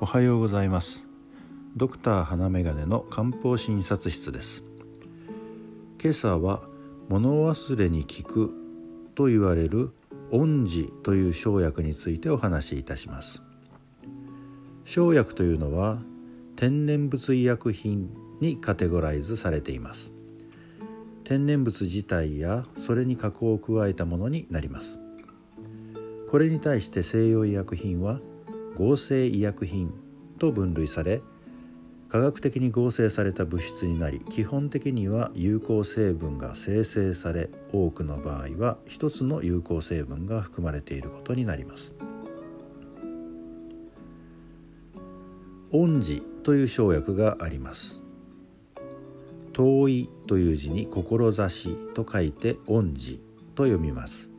[0.00, 1.08] おはようございます。
[1.74, 4.62] ドクター花眼鏡の漢方診察室です。
[6.00, 6.62] 今朝は
[7.08, 8.54] 物忘れに効く
[9.16, 9.90] と言われる
[10.30, 13.42] 恩寺という生薬についてお話しいたします。
[14.84, 15.98] 生薬というのは
[16.54, 18.08] 天然物医薬品
[18.40, 20.12] にカテゴライズされています。
[21.24, 25.00] 天然物自体やそれに加工を加えたものになります。
[26.30, 28.20] これに対して西洋医薬品は
[28.78, 29.92] 合成医薬品
[30.38, 31.20] と分類され
[32.08, 41.92] 科学的に合成された物質になり基本的には有効成分が生成され多くの場合は一つの有効成分が含まれていることになります。
[45.70, 48.00] 恩寺という生薬があります。
[49.52, 53.18] 遠いという字に志と書いて恩寺
[53.54, 54.30] と読みます。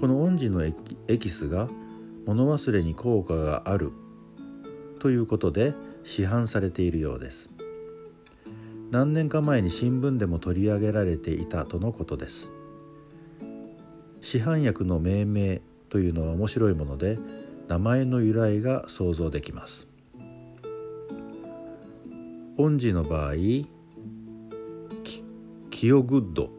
[0.00, 0.72] この恩寺のエ
[1.18, 1.68] キスが
[2.26, 3.92] 物忘れに効果がある。
[4.98, 5.74] ということで
[6.04, 7.48] 市販されているようです。
[8.90, 12.50] 何年か前に新聞でも取り上げられていたとのことです。
[14.20, 17.18] 市販薬の命名というのは面白いもので
[17.68, 19.88] 名前の由来が想像できます。
[22.58, 23.34] 恩寺の場合
[25.70, 26.50] キオグッド。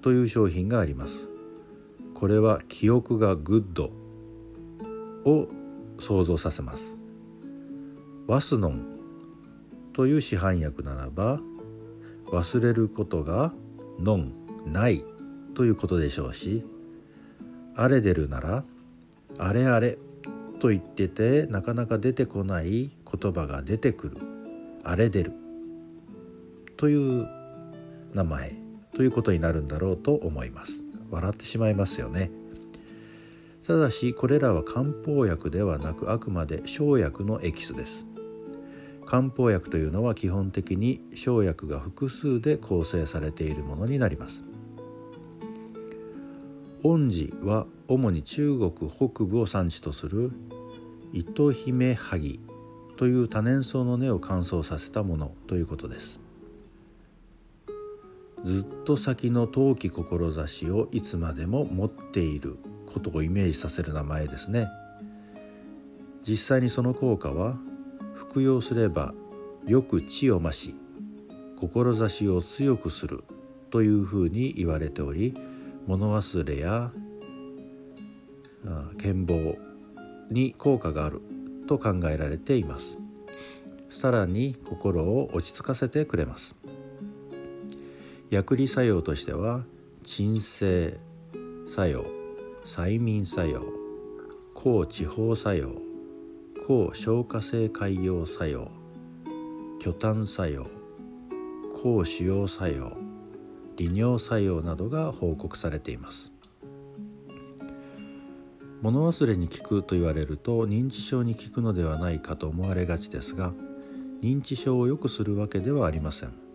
[0.00, 1.28] という商品があります。
[2.14, 3.99] これは記憶がグッド。
[5.24, 5.48] を
[5.98, 6.98] 想像させます。
[8.26, 8.86] ワスノン
[9.92, 11.40] という市販薬ならば
[12.26, 13.52] 忘れることが
[13.98, 14.32] ノン
[14.66, 15.04] ない
[15.54, 16.64] ということでしょうし
[17.74, 18.64] アレデルなら
[19.38, 19.98] あれあれ
[20.60, 24.18] と言っててなかなか出てこない言葉が出てくる
[24.84, 25.32] アレデル
[26.76, 27.28] という
[28.14, 28.54] 名前
[28.94, 30.82] ということになるんだろうと思います。
[31.10, 32.30] 笑ってしまいますよね。
[33.66, 38.06] ただしこれらは漢方薬ではなくあくまで生薬のエキスです。
[39.06, 44.44] 漢方薬というのは基本的に生薬が複数で構成されているものになります。
[46.82, 50.32] 恩寺は主に中国北部を産地とする
[51.12, 52.40] 糸姫萩
[52.96, 56.20] という多年草の根を乾燥させたものということです。
[58.44, 62.56] ずっと先の陶器志をいつまでも持っている。
[62.90, 64.68] ことをイメージさせる名前ですね。
[66.22, 67.56] 実際にその効果は
[68.14, 69.14] 服用すれば
[69.66, 70.74] よく知を増し
[71.56, 73.24] 志を強くする
[73.70, 75.34] というふうに言われており
[75.86, 76.92] 物忘れや
[78.98, 79.56] 健忘
[80.30, 81.22] に効果がある
[81.66, 82.98] と考えられています。
[83.88, 86.54] さらに心を落ち着かせてくれます。
[88.30, 89.64] 薬理作用としては
[90.04, 90.98] 鎮静
[91.74, 92.19] 作用
[92.72, 93.60] 催眠作用
[94.54, 95.74] 抗地方作用
[96.68, 98.70] 抗消化性潰瘍作用
[99.80, 100.64] 巨炭作用
[101.82, 102.96] 抗腫瘍作用
[103.74, 106.30] 利尿作用などが報告されています。
[108.82, 113.52] 物忘れに効くと言われると認知症に効くのではないかと思われがちですが
[114.22, 116.49] 認知症を良くするわけではありません。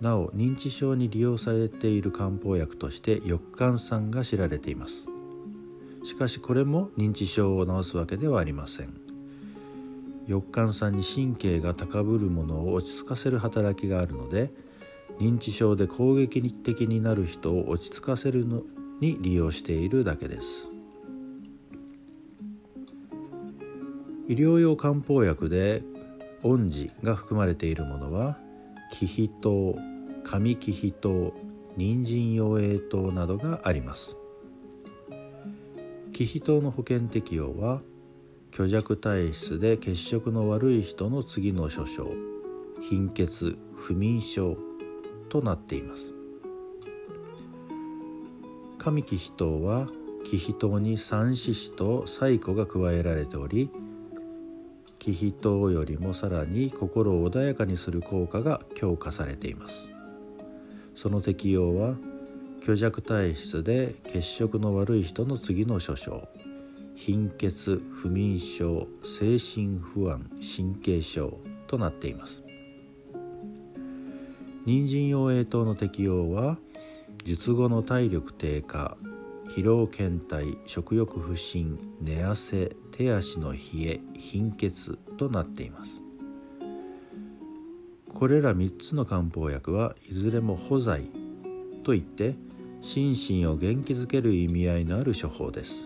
[0.00, 5.06] なお認知症に利用されている漢方薬として翼寒酸が知られています。
[6.04, 8.94] しかしこれも認知症を治すわけではありません。
[10.28, 14.50] 翼寒酸に神経が高ぶるものを落ち着かせる働きがあるので
[15.18, 18.62] 認知症で攻撃的になる人を落ち着かせるの
[19.00, 20.68] に利用しているだけです。
[24.26, 25.82] 医療用漢方薬で
[26.42, 28.38] 恩寺が含まれているものは
[28.96, 29.76] 気比糖
[30.22, 31.32] 上気比糖
[31.76, 34.16] 人参養栄糖などがあります。
[36.12, 37.82] 気比糖の保険適用は
[38.52, 42.08] 虚弱体質で血色の悪い人の次の諸症
[42.88, 44.56] 貧血不眠症
[45.28, 46.14] となっています。
[48.78, 49.88] 上気比糖は
[50.24, 53.70] 気比糖に三四子と細コが加えられており
[55.04, 59.94] 気比糖よりもさらに心を穏やかにする効果が強化されています。
[60.94, 61.96] その適用は
[62.62, 66.26] 虚弱体質で血色の悪い人の次の諸症
[66.94, 72.42] 貧血不眠症精神不安神経症となっています。
[74.64, 76.56] 人参養栄糖の適用は
[77.24, 78.96] 術後の体力低下
[79.54, 86.02] 疲労倦怠食欲不振寝汗手足の冷え貧血となっています。
[88.12, 91.04] これら3つの漢方薬はいずれも補剤
[91.84, 92.34] といって
[92.80, 95.84] 心身を元気づける意味合いのある処方です。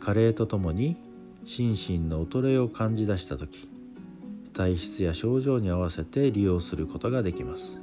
[0.00, 0.96] 加齢とともに
[1.44, 3.68] 心身の衰えを感じ出した時
[4.54, 7.78] 体質や症状に合わせて利用することができます。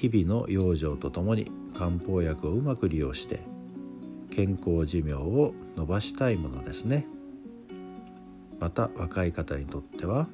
[0.00, 3.40] 日々の養生とともに漢方薬をうまく利用して
[4.30, 7.06] 健康寿命を伸ばしたいものですね。
[8.58, 10.26] また若い方にとっては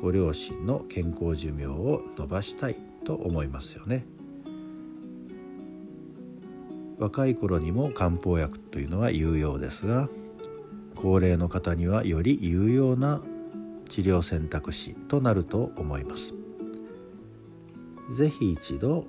[0.00, 4.06] ご両親の健康寿命を伸ばしたいと思いますよね。
[6.98, 10.08] 若い頃にも漢方薬というのは有用ですが
[10.94, 13.20] 高齢の方にはより有用な
[13.90, 16.41] 治療選択肢となると思います。
[18.12, 19.06] 是非一度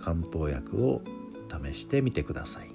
[0.00, 1.00] 漢方薬を
[1.64, 2.70] 試してみてください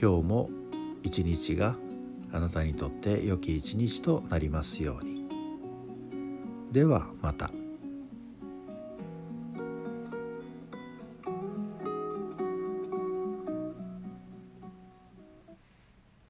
[0.00, 0.50] 今日も
[1.02, 1.76] 一日が
[2.32, 5.26] あなたにとって良き一日となりますように
[6.72, 7.50] ではまた。